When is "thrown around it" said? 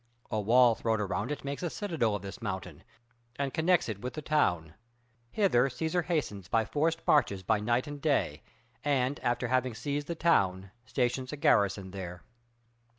0.73-1.43